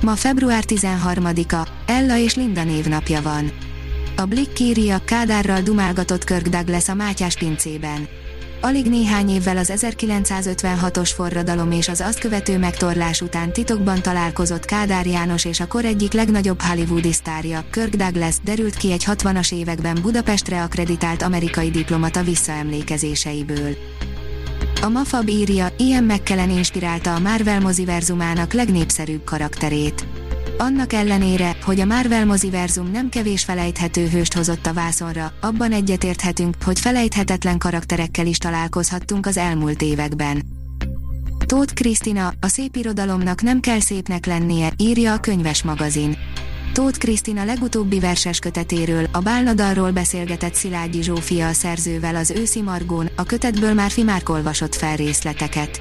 [0.00, 3.52] Ma február 13-a, Ella és Linda névnapja van.
[4.16, 8.08] A Blick írja, Kádárral dumálgatott Kirk Douglas a Mátyás pincében.
[8.60, 15.06] Alig néhány évvel az 1956-os forradalom és az azt követő megtorlás után titokban találkozott Kádár
[15.06, 19.98] János és a kor egyik legnagyobb hollywoodi sztárja, Kirk Douglas derült ki egy 60-as években
[20.02, 23.76] Budapestre akreditált amerikai diplomata visszaemlékezéseiből.
[24.82, 30.06] A Mafab írja, Ian McKellen inspirálta a Marvel moziverzumának legnépszerűbb karakterét.
[30.58, 36.54] Annak ellenére, hogy a Marvel moziverzum nem kevés felejthető hőst hozott a vászonra, abban egyetérthetünk,
[36.64, 40.42] hogy felejthetetlen karakterekkel is találkozhattunk az elmúlt években.
[41.46, 46.16] Tóth Krisztina, a szép irodalomnak nem kell szépnek lennie, írja a könyves magazin.
[46.72, 53.10] Tóth Krisztina legutóbbi verses kötetéről, a Bálnadalról beszélgetett Szilágyi Zsófia a szerzővel az őszi margón,
[53.16, 55.80] a kötetből már Fimárk olvasott fel részleteket.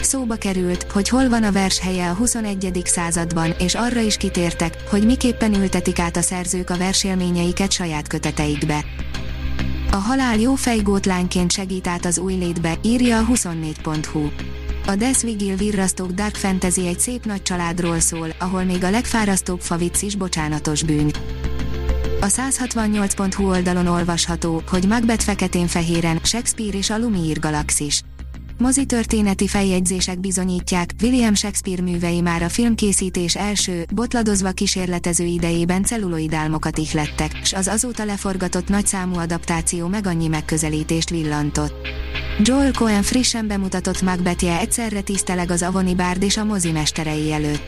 [0.00, 2.82] Szóba került, hogy hol van a vers helye a 21.
[2.84, 8.84] században, és arra is kitértek, hogy miképpen ültetik át a szerzők a versélményeiket saját köteteikbe.
[9.90, 14.28] A halál jó fejgót lányként segít át az új létbe, írja a 24.hu.
[14.88, 19.60] A Death Vigil virrasztók Dark Fantasy egy szép nagy családról szól, ahol még a legfárasztóbb
[19.60, 21.10] favic is bocsánatos bűn.
[22.20, 28.02] A 168.hu oldalon olvasható, hogy Macbeth feketén-fehéren, Shakespeare és a Lumière galaxis.
[28.58, 36.78] Mozi történeti feljegyzések bizonyítják, William Shakespeare művei már a filmkészítés első, botladozva kísérletező idejében celluloidálmokat
[36.78, 41.97] ihlettek, s az azóta leforgatott nagyszámú adaptáció meg annyi megközelítést villantott.
[42.42, 47.62] Joel Cohen frissen bemutatott Macbethje egyszerre tiszteleg az Avoni Bárd és a mozi mesterei előtt.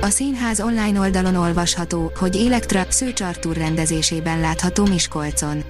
[0.00, 5.62] A színház online oldalon olvasható, hogy Elektra Szőcs Artúr rendezésében látható Miskolcon.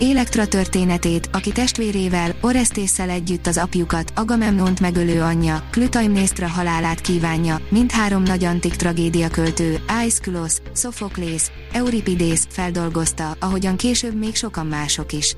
[0.00, 8.22] Elektra történetét, aki testvérével, Orestésszel együtt az apjukat, Agamemnont megölő anyja, Klütaimnésztra halálát kívánja, mindhárom
[8.22, 15.36] nagy antik tragédia költő, Aeschylus, Sophoklész, Euripides feldolgozta, ahogyan később még sokan mások is.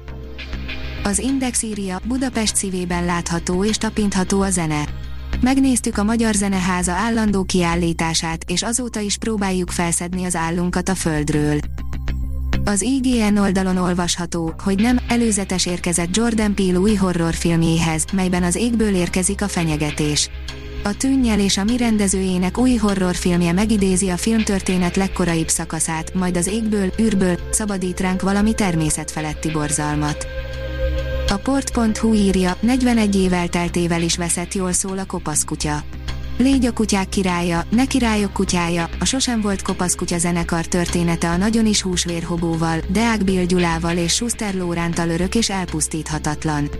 [1.05, 4.85] Az Index írja, Budapest szívében látható és tapintható a zene.
[5.41, 11.59] Megnéztük a Magyar Zeneháza állandó kiállítását, és azóta is próbáljuk felszedni az állunkat a földről.
[12.65, 18.95] Az IGN oldalon olvasható, hogy nem előzetes érkezett Jordan Peele új horrorfilmjéhez, melyben az égből
[18.95, 20.31] érkezik a fenyegetés.
[20.85, 26.47] A Tűnnyel és a mi rendezőjének új horrorfilmje megidézi a filmtörténet legkoraibb szakaszát, majd az
[26.47, 30.27] égből, űrből szabadít ránk valami természetfeletti borzalmat.
[31.29, 35.83] A port.hu írja, 41 év elteltével is veszett jól szól a kopasz kutya.
[36.39, 41.37] Légy a kutyák királya, ne királyok kutyája, a sosem volt kopasz kutya zenekar története a
[41.37, 46.71] nagyon is húsvérhobóval, Deák Bill Gyulával és Schuster Lórántal örök és elpusztíthatatlan.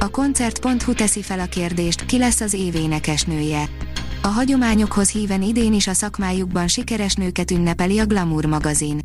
[0.00, 3.68] A koncert.hu teszi fel a kérdést, ki lesz az événekesnője.
[4.22, 9.00] A hagyományokhoz híven idén is a szakmájukban sikeres nőket ünnepeli a Glamour magazin.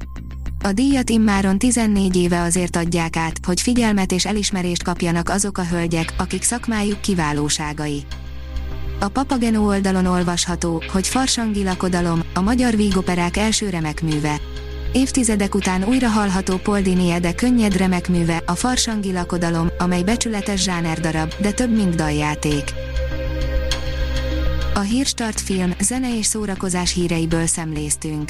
[0.65, 5.65] A díjat immáron 14 éve azért adják át, hogy figyelmet és elismerést kapjanak azok a
[5.65, 8.03] hölgyek, akik szakmájuk kiválóságai.
[8.99, 14.39] A Papageno oldalon olvasható, hogy Farsangi lakodalom, a magyar vígoperák első remek műve.
[14.93, 21.33] Évtizedek után újra hallható Poldini de könnyed remek műve, a Farsangi lakodalom, amely becsületes zsánerdarab,
[21.41, 22.63] de több mint daljáték.
[24.73, 28.29] A Hírstart film, zene és szórakozás híreiből szemléztünk.